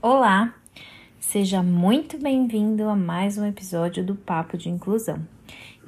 [0.00, 0.54] Olá,
[1.18, 5.18] seja muito bem-vindo a mais um episódio do Papo de Inclusão.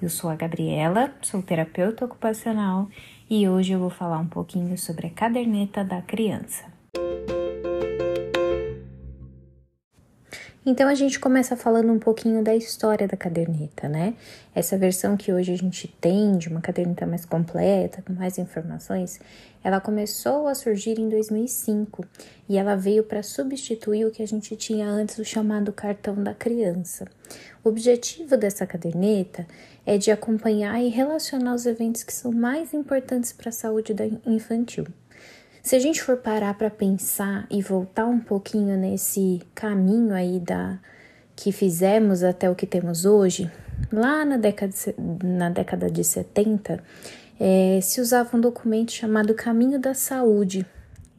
[0.02, 2.88] Eu sou a Gabriela, sou terapeuta ocupacional
[3.30, 6.73] e hoje eu vou falar um pouquinho sobre a caderneta da criança.
[10.66, 14.14] Então a gente começa falando um pouquinho da história da caderneta, né?
[14.54, 19.20] Essa versão que hoje a gente tem de uma caderneta mais completa, com mais informações,
[19.62, 22.06] ela começou a surgir em 2005
[22.48, 26.32] e ela veio para substituir o que a gente tinha antes, o chamado cartão da
[26.32, 27.06] criança.
[27.62, 29.46] O objetivo dessa caderneta
[29.84, 34.06] é de acompanhar e relacionar os eventos que são mais importantes para a saúde da
[34.26, 34.86] infantil.
[35.64, 40.78] Se a gente for parar para pensar e voltar um pouquinho nesse caminho aí da
[41.34, 43.50] que fizemos até o que temos hoje,
[43.90, 44.74] lá na década,
[45.24, 46.84] na década de 70,
[47.40, 50.66] é, se usava um documento chamado Caminho da Saúde.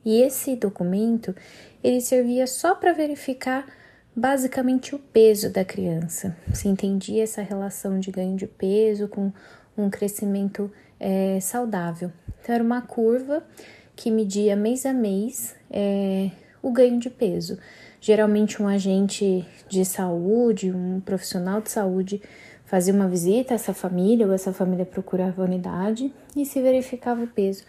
[0.06, 1.36] E esse documento
[1.84, 3.66] ele servia só para verificar
[4.16, 6.38] basicamente o peso da criança.
[6.54, 9.34] Se entendia essa relação de ganho de peso com
[9.76, 12.12] um crescimento é, saudável.
[12.40, 13.44] Então, era uma curva
[13.96, 16.30] que media mês a mês é,
[16.62, 17.58] o ganho de peso.
[18.02, 22.22] Geralmente, um agente de saúde, um profissional de saúde,
[22.66, 27.24] fazia uma visita a essa família ou essa família procurava a unidade e se verificava
[27.24, 27.64] o peso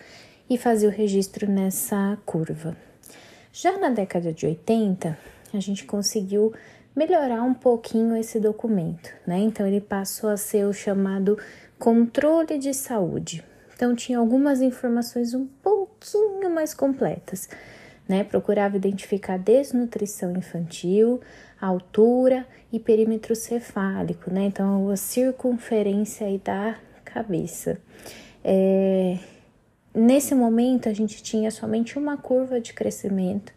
[0.48, 2.76] e fazia o registro nessa curva.
[3.52, 5.16] Já na década de 80,
[5.54, 6.52] a gente conseguiu
[6.94, 9.38] melhorar um pouquinho esse documento, né?
[9.38, 11.38] Então ele passou a ser o chamado
[11.78, 13.44] controle de saúde.
[13.76, 17.46] Então tinha algumas informações um pouquinho mais completas,
[18.08, 18.24] né?
[18.24, 21.20] Procurava identificar desnutrição infantil,
[21.60, 24.46] altura e perímetro cefálico, né?
[24.46, 27.78] Então a circunferência aí da cabeça.
[28.42, 29.18] É...
[29.94, 33.52] Nesse momento a gente tinha somente uma curva de crescimento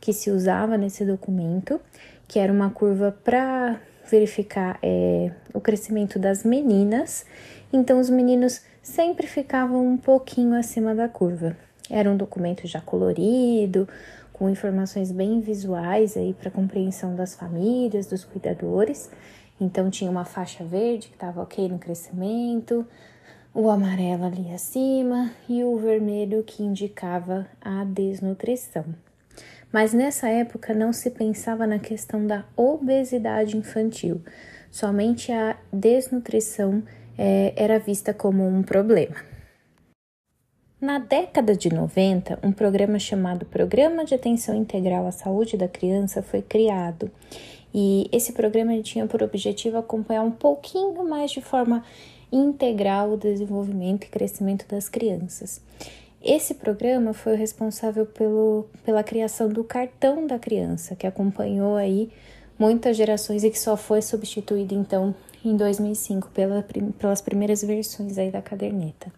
[0.00, 1.80] que se usava nesse documento,
[2.28, 7.26] que era uma curva para verificar é, o crescimento das meninas.
[7.72, 11.56] Então os meninos sempre ficavam um pouquinho acima da curva.
[11.90, 13.88] Era um documento já colorido,
[14.32, 19.10] com informações bem visuais aí para compreensão das famílias, dos cuidadores.
[19.60, 22.86] Então tinha uma faixa verde que estava ok no crescimento,
[23.52, 28.84] o amarelo ali acima e o vermelho que indicava a desnutrição.
[29.72, 34.22] Mas nessa época não se pensava na questão da obesidade infantil,
[34.70, 36.84] somente a desnutrição
[37.18, 39.16] é, era vista como um problema.
[40.80, 46.22] Na década de 90, um programa chamado Programa de Atenção Integral à Saúde da Criança
[46.22, 47.10] foi criado.
[47.74, 51.82] E esse programa tinha por objetivo acompanhar um pouquinho mais de forma
[52.30, 55.60] integral o desenvolvimento e crescimento das crianças.
[56.22, 62.10] Esse programa foi o responsável pelo, pela criação do cartão da criança, que acompanhou aí
[62.58, 65.14] muitas gerações e que só foi substituído então
[65.48, 66.64] em 2005 pela,
[66.98, 69.12] pelas primeiras versões aí da caderneta.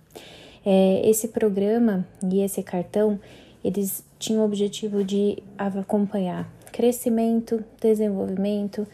[0.64, 3.18] É, esse programa e esse cartão,
[3.64, 8.86] eles tinham o objetivo de acompanhar crescimento, desenvolvimento,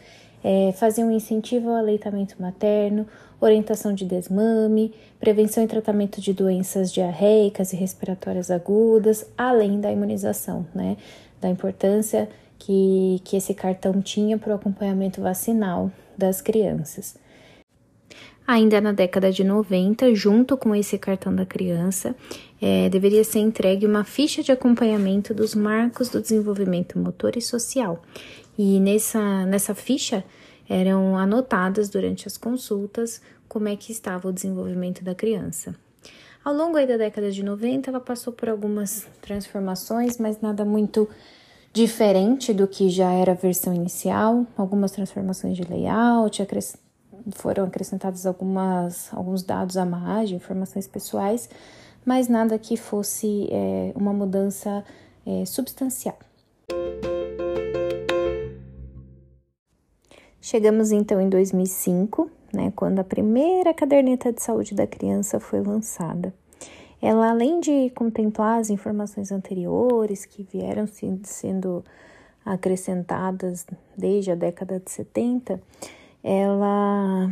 [0.43, 3.07] é, fazer um incentivo ao aleitamento materno,
[3.41, 10.65] orientação de desmame, prevenção e tratamento de doenças diarreicas e respiratórias agudas, além da imunização,
[10.73, 10.97] né?
[11.41, 17.15] Da importância que, que esse cartão tinha para o acompanhamento vacinal das crianças.
[18.47, 22.15] Ainda na década de 90, junto com esse cartão da criança,
[22.61, 28.03] é, deveria ser entregue uma ficha de acompanhamento dos marcos do desenvolvimento motor e social.
[28.57, 30.23] E nessa, nessa ficha
[30.69, 35.75] eram anotadas durante as consultas como é que estava o desenvolvimento da criança.
[36.43, 41.09] Ao longo da década de 90, ela passou por algumas transformações, mas nada muito
[41.73, 46.41] diferente do que já era a versão inicial, algumas transformações de layout,
[47.31, 51.49] foram acrescentados algumas, alguns dados a mais, informações pessoais,
[52.05, 54.83] mas nada que fosse é, uma mudança
[55.25, 56.17] é, substancial.
[60.39, 66.31] Chegamos então em 2005, né, quando a primeira caderneta de saúde da criança foi lançada.
[67.01, 70.85] Ela, além de contemplar as informações anteriores que vieram
[71.23, 71.83] sendo
[72.45, 73.65] acrescentadas
[73.97, 75.59] desde a década de 70,
[76.27, 77.29] ela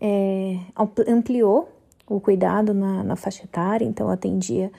[0.00, 0.60] é,
[1.08, 1.68] ampliou
[2.06, 4.70] o cuidado na, na, faixa etária, então atendia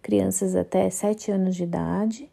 [0.00, 2.30] crianças até 7 anos de idade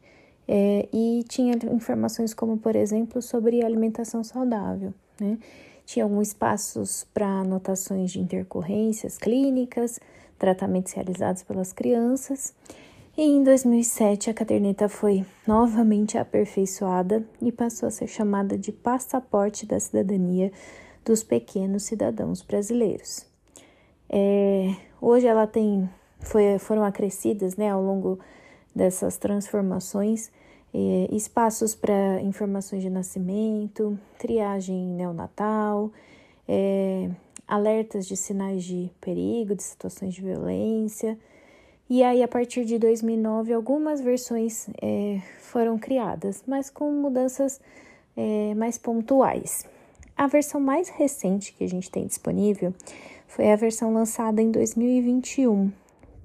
[0.48, 4.94] é, e tinha informações como, por exemplo, sobre alimentação saudável.
[5.20, 5.38] Né?
[5.86, 10.00] Tinha alguns espaços para anotações de intercorrências clínicas,
[10.40, 12.56] tratamentos realizados pelas crianças.
[13.18, 19.66] E em 2007 a caderneta foi novamente aperfeiçoada e passou a ser chamada de passaporte
[19.66, 20.52] da cidadania
[21.04, 23.26] dos pequenos cidadãos brasileiros.
[24.10, 25.90] É, hoje ela tem
[26.20, 28.20] foi, foram acrescidas né, ao longo
[28.76, 30.32] dessas transformações
[30.74, 35.92] é, espaços para informações de nascimento, triagem neonatal,
[36.48, 37.10] é,
[37.48, 41.18] alertas de sinais de perigo, de situações de violência.
[41.89, 47.59] E aí, a partir de 2009, algumas versões é, foram criadas, mas com mudanças
[48.15, 49.65] é, mais pontuais.
[50.15, 52.74] A versão mais recente que a gente tem disponível
[53.27, 55.71] foi a versão lançada em 2021.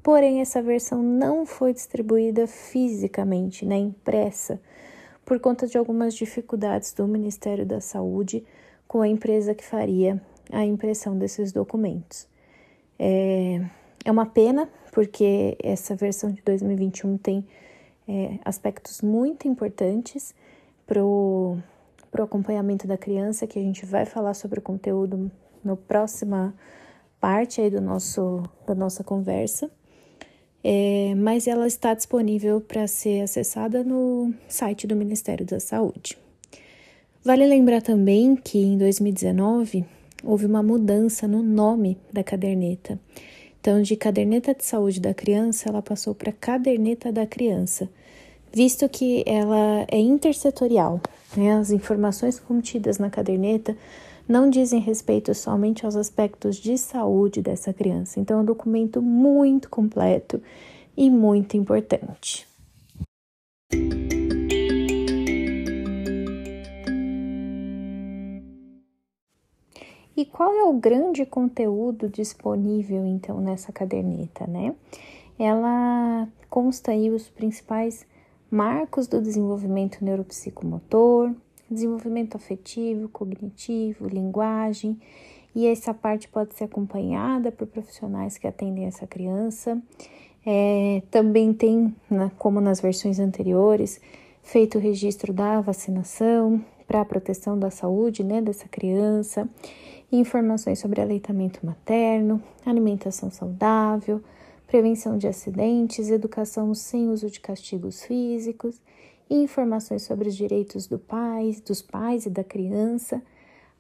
[0.02, 4.60] Porém, essa versão não foi distribuída fisicamente, né, impressa,
[5.24, 8.44] por conta de algumas dificuldades do Ministério da Saúde
[8.86, 10.20] com a empresa que faria
[10.52, 12.28] a impressão desses documentos.
[12.98, 13.62] É,
[14.04, 17.44] é uma pena, porque essa versão de 2021 tem
[18.06, 20.32] é, aspectos muito importantes
[20.86, 21.58] para o
[22.16, 25.28] acompanhamento da criança, que a gente vai falar sobre o conteúdo
[25.64, 26.54] na próxima
[27.18, 29.68] parte aí do nosso, da nossa conversa.
[30.62, 36.16] É, mas ela está disponível para ser acessada no site do Ministério da Saúde.
[37.24, 39.84] Vale lembrar também que em 2019
[40.22, 42.96] houve uma mudança no nome da caderneta.
[43.64, 47.88] Então, de caderneta de saúde da criança, ela passou para caderneta da criança,
[48.52, 51.00] visto que ela é intersetorial.
[51.34, 51.50] Né?
[51.56, 53.74] As informações contidas na caderneta
[54.28, 58.20] não dizem respeito somente aos aspectos de saúde dessa criança.
[58.20, 60.42] Então, é um documento muito completo
[60.94, 62.46] e muito importante.
[70.16, 74.74] E qual é o grande conteúdo disponível então nessa caderneta, né?
[75.38, 78.06] Ela consta aí os principais
[78.48, 81.32] marcos do desenvolvimento neuropsicomotor,
[81.68, 84.96] desenvolvimento afetivo, cognitivo, linguagem,
[85.52, 89.80] e essa parte pode ser acompanhada por profissionais que atendem essa criança.
[90.46, 91.94] É, também tem,
[92.38, 94.00] como nas versões anteriores,
[94.42, 99.48] feito o registro da vacinação para a proteção da saúde né, dessa criança
[100.18, 104.20] informações sobre aleitamento materno, alimentação saudável,
[104.66, 108.80] prevenção de acidentes, educação sem uso de castigos físicos,
[109.28, 113.22] informações sobre os direitos do pai, dos pais e da criança,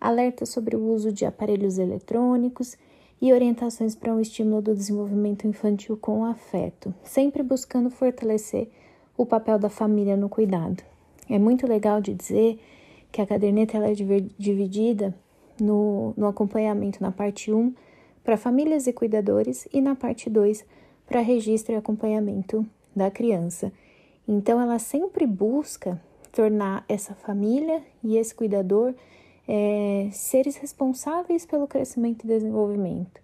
[0.00, 2.76] alerta sobre o uso de aparelhos eletrônicos
[3.20, 8.68] e orientações para um estímulo do desenvolvimento infantil com afeto, sempre buscando fortalecer
[9.16, 10.82] o papel da família no cuidado.
[11.28, 12.60] É muito legal de dizer
[13.10, 15.14] que a caderneta ela é dividida
[15.60, 17.74] no, no acompanhamento na parte 1
[18.22, 20.64] para famílias e cuidadores e na parte 2
[21.06, 23.72] para registro e acompanhamento da criança.
[24.26, 26.00] Então, ela sempre busca
[26.32, 28.94] tornar essa família e esse cuidador
[29.46, 33.22] é, seres responsáveis pelo crescimento e desenvolvimento.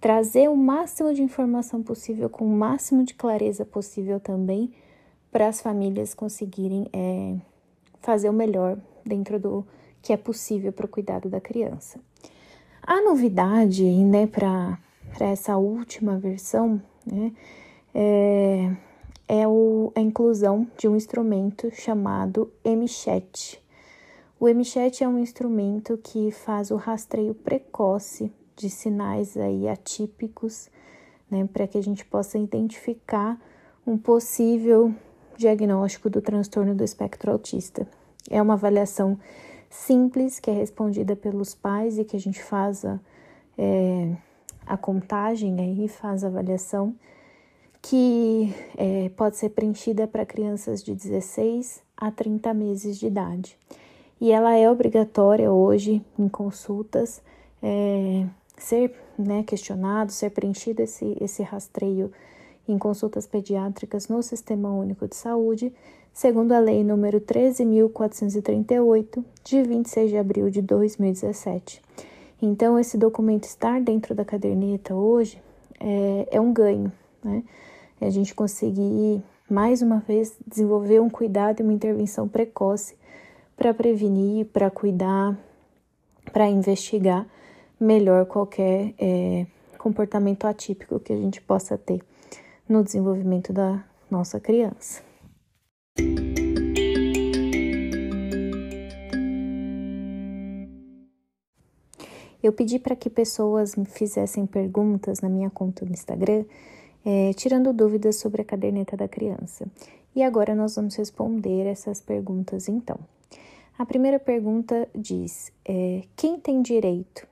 [0.00, 4.72] Trazer o máximo de informação possível, com o máximo de clareza possível também,
[5.32, 7.34] para as famílias conseguirem é,
[8.00, 9.66] fazer o melhor dentro do,
[10.06, 11.98] que é possível para o cuidado da criança.
[12.80, 14.78] A novidade, né, para
[15.18, 17.32] essa última versão, né,
[17.92, 18.70] é,
[19.26, 23.60] é o, a inclusão de um instrumento chamado MChat.
[24.38, 30.70] O MChat é um instrumento que faz o rastreio precoce de sinais aí atípicos,
[31.28, 33.40] né, para que a gente possa identificar
[33.84, 34.94] um possível
[35.36, 37.88] diagnóstico do transtorno do espectro autista.
[38.30, 39.18] É uma avaliação
[39.70, 42.98] simples que é respondida pelos pais e que a gente faz a,
[43.56, 44.12] é,
[44.66, 46.94] a contagem aí, faz a avaliação,
[47.82, 53.56] que é, pode ser preenchida para crianças de 16 a 30 meses de idade.
[54.20, 57.22] E ela é obrigatória hoje em consultas
[57.62, 58.26] é,
[58.58, 62.10] ser né, questionado, ser preenchido esse, esse rastreio
[62.68, 65.72] em consultas pediátricas no Sistema Único de Saúde,
[66.16, 71.82] segundo a Lei nº 13.438, de 26 de abril de 2017.
[72.40, 75.38] Então, esse documento estar dentro da caderneta hoje
[75.78, 76.90] é, é um ganho,
[77.22, 77.44] né?
[78.00, 82.96] É a gente conseguir, mais uma vez, desenvolver um cuidado e uma intervenção precoce
[83.54, 85.38] para prevenir, para cuidar,
[86.32, 87.26] para investigar
[87.78, 89.46] melhor qualquer é,
[89.76, 92.00] comportamento atípico que a gente possa ter
[92.66, 95.05] no desenvolvimento da nossa criança.
[102.46, 106.44] Eu pedi para que pessoas me fizessem perguntas na minha conta do Instagram
[107.04, 109.66] é, tirando dúvidas sobre a caderneta da criança.
[110.14, 113.00] E agora nós vamos responder essas perguntas então.
[113.76, 117.26] A primeira pergunta diz: é, quem tem direito?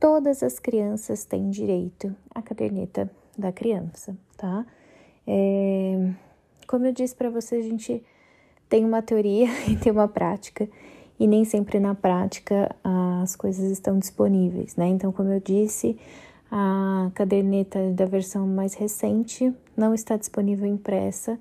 [0.00, 4.66] Todas as crianças têm direito à caderneta da criança, tá?
[5.24, 6.10] É,
[6.66, 8.02] como eu disse para você, a gente
[8.68, 10.68] tem uma teoria e tem uma prática,
[11.18, 12.74] e nem sempre na prática
[13.22, 14.86] as coisas estão disponíveis, né?
[14.88, 15.98] Então, como eu disse,
[16.50, 21.38] a caderneta da versão mais recente não está disponível impressa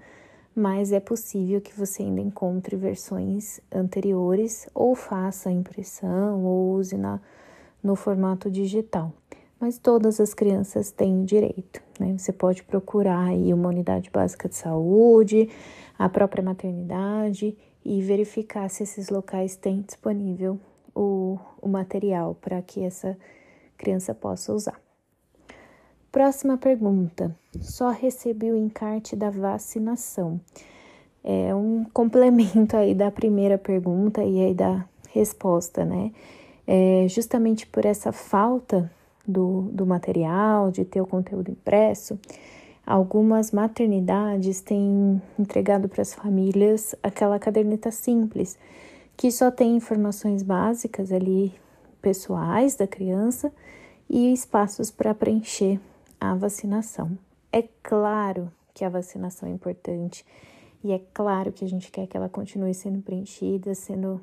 [0.56, 6.96] mas é possível que você ainda encontre versões anteriores ou faça a impressão ou use
[6.96, 7.20] na,
[7.84, 9.12] no formato digital.
[9.60, 12.18] Mas todas as crianças têm direito, né?
[12.18, 15.50] Você pode procurar aí uma unidade básica de saúde,
[16.00, 20.60] a própria maternidade e verificar se esses locais têm disponível
[20.96, 23.16] o, o material para que essa
[23.78, 24.82] criança possa usar.
[26.12, 27.36] Próxima pergunta.
[27.60, 30.40] Só recebi o encarte da vacinação.
[31.24, 36.12] É um complemento aí da primeira pergunta e aí da resposta, né?
[36.66, 38.92] É justamente por essa falta
[39.28, 42.18] do, do material, de ter o conteúdo impresso,
[42.86, 48.58] algumas maternidades têm entregado para as famílias aquela caderneta simples,
[49.18, 51.54] que só tem informações básicas ali,
[52.02, 53.52] pessoais da criança
[54.10, 55.80] e espaços para preencher
[56.20, 57.18] a vacinação.
[57.52, 60.26] É claro que a vacinação é importante
[60.84, 64.22] e é claro que a gente quer que ela continue sendo preenchida, sendo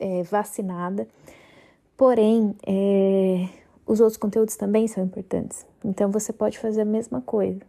[0.00, 1.06] é, vacinada,
[1.96, 3.48] porém, é,
[3.88, 5.66] os outros conteúdos também são importantes.
[5.82, 7.60] Então, você pode fazer a mesma coisa: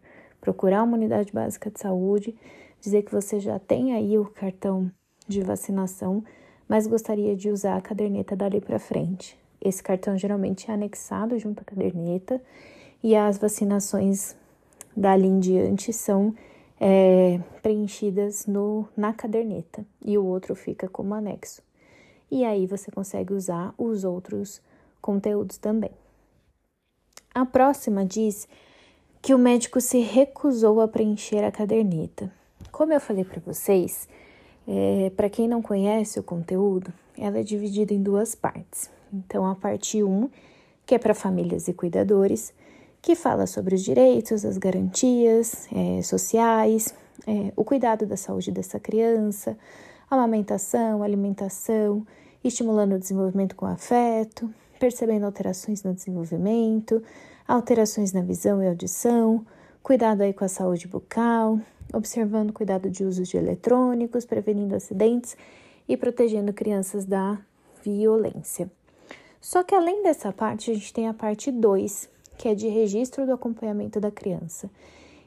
[0.41, 2.35] procurar uma unidade básica de saúde,
[2.81, 4.91] dizer que você já tem aí o cartão
[5.25, 6.21] de vacinação,
[6.67, 9.39] mas gostaria de usar a caderneta dali para frente.
[9.61, 12.41] Esse cartão geralmente é anexado junto à caderneta
[13.01, 14.35] e as vacinações
[14.95, 16.35] dali em diante são
[16.79, 21.61] é, preenchidas no, na caderneta e o outro fica como anexo.
[22.31, 24.61] E aí você consegue usar os outros
[25.01, 25.91] conteúdos também.
[27.39, 28.49] A próxima diz
[29.21, 32.29] que o médico se recusou a preencher a caderneta.
[32.69, 34.09] Como eu falei para vocês,
[34.67, 38.89] é, para quem não conhece o conteúdo, ela é dividida em duas partes.
[39.13, 40.29] Então, a parte 1,
[40.85, 42.53] que é para famílias e cuidadores,
[43.01, 46.93] que fala sobre os direitos, as garantias é, sociais,
[47.25, 49.57] é, o cuidado da saúde dessa criança,
[50.11, 52.05] amamentação, alimentação,
[52.43, 57.03] estimulando o desenvolvimento com afeto, percebendo alterações no desenvolvimento,
[57.47, 59.45] alterações na visão e audição,
[59.83, 61.59] cuidado aí com a saúde bucal,
[61.93, 65.35] observando cuidado de uso de eletrônicos, prevenindo acidentes
[65.87, 67.37] e protegendo crianças da
[67.83, 68.71] violência.
[69.41, 73.25] Só que além dessa parte, a gente tem a parte 2, que é de registro
[73.25, 74.69] do acompanhamento da criança.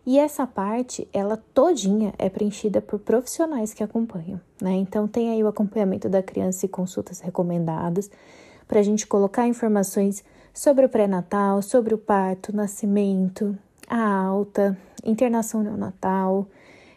[0.04, 4.72] E essa parte, ela todinha é preenchida por profissionais que acompanham, né?
[4.72, 8.10] Então tem aí o acompanhamento da criança e consultas recomendadas
[8.72, 10.24] para a gente colocar informações
[10.54, 13.54] sobre o pré-natal, sobre o parto, nascimento,
[13.86, 16.48] a alta, internação neonatal,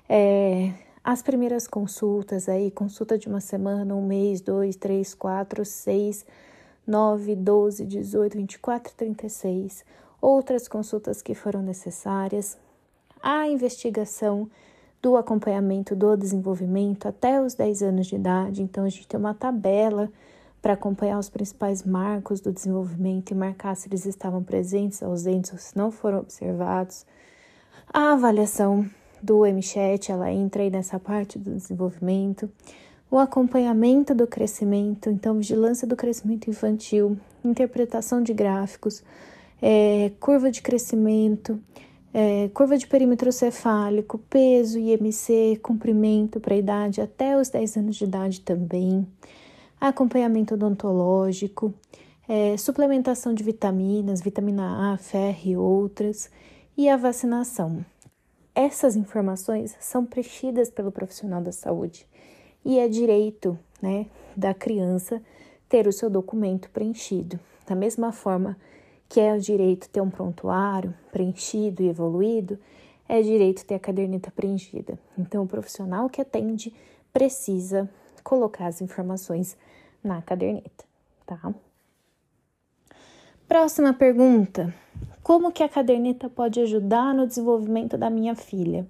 [0.08, 0.72] é,
[1.03, 6.25] as primeiras consultas aí, consulta de uma semana, um mês, dois, três, quatro, seis
[6.88, 9.84] 9, 12, 18, 24, 36,
[10.22, 12.58] outras consultas que foram necessárias,
[13.22, 14.50] a investigação
[15.01, 18.63] do acompanhamento do desenvolvimento até os 10 anos de idade.
[18.63, 20.10] Então, a gente tem uma tabela
[20.65, 25.60] para acompanhar os principais marcos do desenvolvimento e marcar se eles estavam presentes, ausentes ou
[25.60, 27.05] se não foram observados.
[27.88, 28.84] A avaliação
[29.22, 32.50] do MCHAT, ela entra aí nessa parte do desenvolvimento
[33.12, 39.03] o acompanhamento do crescimento, então, vigilância do crescimento infantil, interpretação de gráficos,
[39.62, 41.62] é, curva de crescimento,
[42.12, 48.05] é, curva de perímetro cefálico, peso, IMC, comprimento para idade até os 10 anos de
[48.05, 49.05] idade também,
[49.79, 51.74] acompanhamento odontológico,
[52.27, 56.29] é, suplementação de vitaminas, vitamina A, ferro e outras,
[56.77, 57.86] e a vacinação.
[58.53, 62.08] Essas informações são preenchidas pelo profissional da saúde
[62.63, 65.22] e é direito né, da criança
[65.67, 67.39] ter o seu documento preenchido.
[67.67, 68.58] Da mesma forma
[69.08, 72.58] que é o direito ter um prontuário preenchido e evoluído,
[73.08, 74.98] é direito ter a caderneta preenchida.
[75.17, 76.74] Então, o profissional que atende
[77.13, 77.89] precisa
[78.25, 79.55] colocar as informações
[80.03, 80.84] na caderneta,
[81.25, 81.53] tá?
[83.48, 84.74] Próxima pergunta:
[85.24, 88.86] Como que a caderneta pode ajudar no desenvolvimento da minha filha?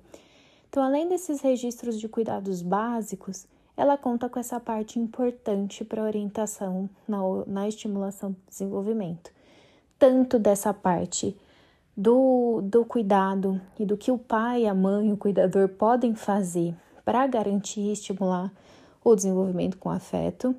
[0.70, 3.46] Então, além desses registros de cuidados básicos,
[3.78, 9.32] ela conta com essa parte importante para orientação na, na estimulação do desenvolvimento,
[10.00, 11.38] tanto dessa parte
[11.96, 16.74] do, do cuidado e do que o pai, a mãe, o cuidador podem fazer
[17.04, 18.52] para garantir e estimular
[19.06, 20.56] o desenvolvimento com afeto,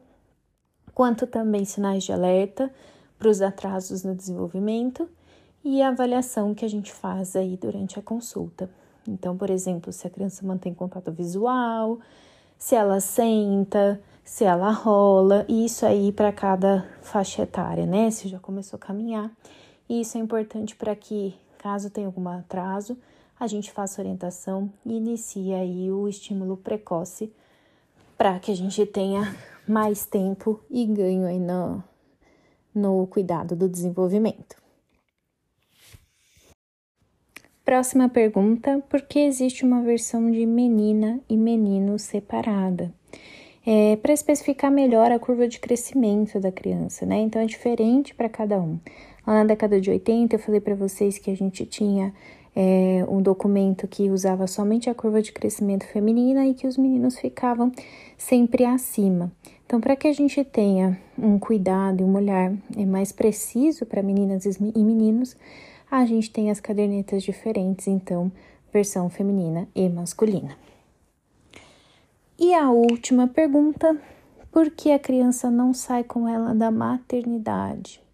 [0.95, 2.73] quanto também sinais de alerta
[3.19, 5.09] para os atrasos no desenvolvimento
[5.65, 8.71] e a avaliação que a gente faz aí durante a consulta.
[9.07, 11.99] Então, por exemplo, se a criança mantém contato visual,
[12.57, 18.13] se ela senta, se ela rola, isso aí para cada faixa etária, né?
[18.13, 19.29] Se já começou a caminhar.
[19.89, 22.97] E isso é importante para que, caso tenha algum atraso,
[23.39, 27.33] a gente faça orientação e inicie aí o estímulo precoce
[28.17, 29.35] para que a gente tenha
[29.67, 31.83] mais tempo e ganho aí no,
[32.75, 34.57] no cuidado do desenvolvimento.
[37.65, 42.93] Próxima pergunta: por que existe uma versão de menina e menino separada?
[43.67, 47.19] É, para especificar melhor a curva de crescimento da criança, né?
[47.19, 48.79] Então é diferente para cada um.
[49.27, 52.15] Lá na década de 80, eu falei para vocês que a gente tinha
[52.59, 57.19] é, um documento que usava somente a curva de crescimento feminina e que os meninos
[57.19, 57.71] ficavam
[58.17, 59.31] sempre acima.
[59.67, 64.03] Então, para que a gente tenha um cuidado e um olhar é, mais preciso para
[64.03, 65.37] meninas e meninos,
[65.91, 68.33] a gente tem as cadernetas diferentes, então,
[68.73, 70.57] versão feminina e masculina.
[72.39, 74.01] E a última pergunta:
[74.51, 78.06] por que a criança não sai com ela da maternidade?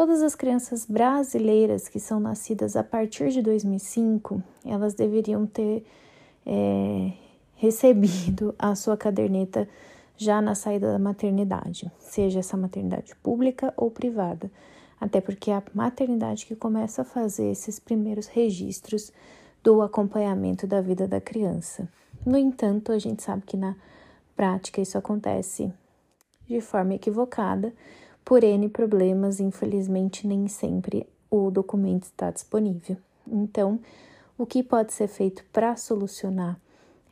[0.00, 5.84] Todas as crianças brasileiras que são nascidas a partir de 2005, elas deveriam ter
[6.46, 7.12] é,
[7.54, 9.68] recebido a sua caderneta
[10.16, 14.50] já na saída da maternidade, seja essa maternidade pública ou privada,
[14.98, 19.12] até porque é a maternidade que começa a fazer esses primeiros registros
[19.62, 21.86] do acompanhamento da vida da criança.
[22.24, 23.76] No entanto, a gente sabe que na
[24.34, 25.70] prática isso acontece
[26.48, 27.70] de forma equivocada
[28.30, 32.96] por N problemas, infelizmente, nem sempre o documento está disponível.
[33.26, 33.80] Então,
[34.38, 36.56] o que pode ser feito para solucionar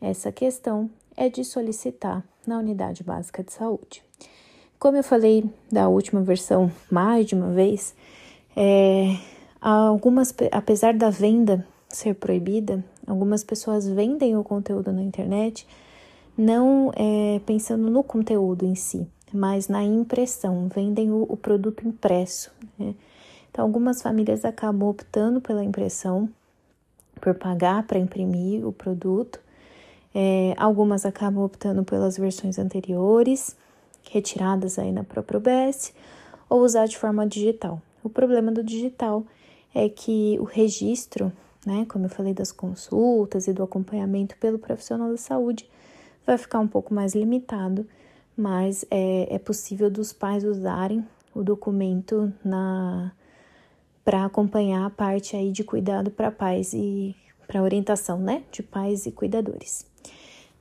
[0.01, 4.01] essa questão é de solicitar na unidade básica de saúde.
[4.79, 7.97] Como eu falei da última versão mais de uma vez,
[8.57, 9.17] é,
[9.61, 15.67] algumas, apesar da venda ser proibida, algumas pessoas vendem o conteúdo na internet
[16.37, 22.51] não é, pensando no conteúdo em si, mas na impressão, vendem o, o produto impresso.
[22.79, 22.95] Né?
[23.51, 26.29] Então, algumas famílias acabam optando pela impressão,
[27.21, 29.41] por pagar para imprimir o produto.
[30.15, 33.57] É, algumas acabam optando pelas versões anteriores,
[34.11, 35.93] retiradas aí na própria OBS,
[36.49, 37.81] ou usar de forma digital.
[38.03, 39.25] O problema do digital
[39.75, 41.33] é que o registro,
[41.67, 45.69] né, como eu falei das consultas e do acompanhamento pelo profissional da saúde,
[46.27, 47.87] vai ficar um pouco mais limitado
[48.39, 53.11] mas é, é possível dos pais usarem o documento na
[54.05, 57.15] para acompanhar a parte aí de cuidado para pais e
[57.47, 59.85] para orientação, né, de pais e cuidadores.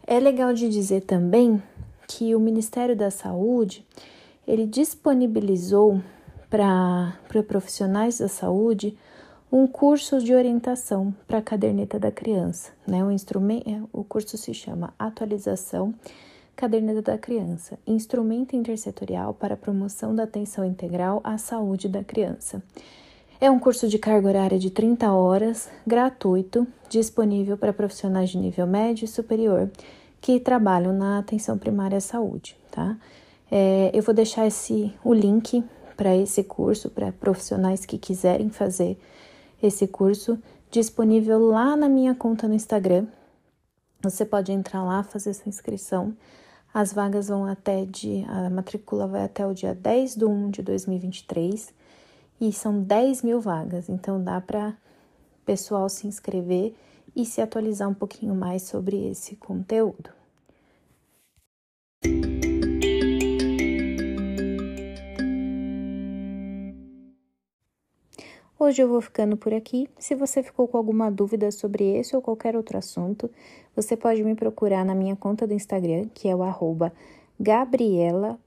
[0.05, 1.61] É legal de dizer também
[2.07, 3.85] que o Ministério da Saúde
[4.45, 6.01] ele disponibilizou
[6.49, 7.13] para
[7.47, 8.97] profissionais da saúde
[9.51, 13.03] um curso de orientação para a caderneta da criança, né?
[13.03, 15.93] O instrumento, o curso se chama Atualização
[16.57, 22.63] Caderneta da Criança, instrumento intersetorial para a promoção da atenção integral à saúde da criança.
[23.39, 28.65] É um curso de carga horária de 30 horas, gratuito, disponível para profissionais de nível
[28.65, 29.69] médio e superior
[30.19, 32.97] que trabalham na atenção primária à saúde, tá?
[33.51, 35.63] É, eu vou deixar esse, o link
[35.95, 38.97] para esse curso para profissionais que quiserem fazer
[39.61, 40.39] esse curso
[40.71, 43.05] disponível lá na minha conta no Instagram.
[44.01, 46.15] Você pode entrar lá, fazer sua inscrição
[46.79, 48.23] as vagas vão até de.
[48.27, 51.73] A matrícula vai até o dia 10 de 1 de 2023
[52.39, 54.77] e são 10 mil vagas, então dá para
[55.43, 56.75] pessoal se inscrever
[57.15, 60.16] e se atualizar um pouquinho mais sobre esse conteúdo.
[68.59, 69.87] Hoje eu vou ficando por aqui.
[69.99, 73.29] Se você ficou com alguma dúvida sobre esse ou qualquer outro assunto,
[73.75, 76.91] você pode me procurar na minha conta do Instagram, que é o arroba.
[77.39, 78.39] Gabriela,